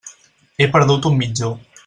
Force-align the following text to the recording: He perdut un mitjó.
He 0.63 0.67
perdut 0.77 1.07
un 1.11 1.21
mitjó. 1.21 1.55